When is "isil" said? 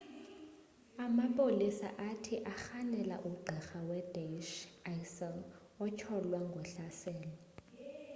4.97-5.37